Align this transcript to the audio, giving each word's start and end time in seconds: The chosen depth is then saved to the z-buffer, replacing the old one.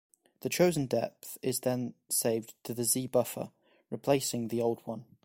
The 0.39 0.49
chosen 0.49 0.87
depth 0.87 1.37
is 1.43 1.59
then 1.59 1.93
saved 2.09 2.55
to 2.63 2.73
the 2.73 2.85
z-buffer, 2.85 3.51
replacing 3.91 4.47
the 4.47 4.59
old 4.59 4.81
one. 4.87 5.05